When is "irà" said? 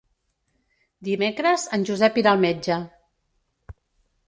2.23-2.33